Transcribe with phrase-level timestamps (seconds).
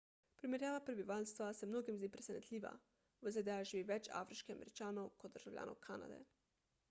[0.41, 2.71] primerjava prebivalstva se mnogim zdi presenetljiva
[3.27, 6.19] v zda živi več afriških američanov kot državljanov kanade